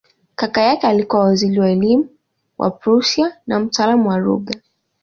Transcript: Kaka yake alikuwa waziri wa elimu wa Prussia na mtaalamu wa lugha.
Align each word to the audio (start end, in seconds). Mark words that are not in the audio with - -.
Kaka 0.35 0.61
yake 0.61 0.87
alikuwa 0.87 1.23
waziri 1.23 1.59
wa 1.59 1.69
elimu 1.71 2.09
wa 2.57 2.71
Prussia 2.71 3.37
na 3.47 3.59
mtaalamu 3.59 4.09
wa 4.09 4.17
lugha. 4.17 4.53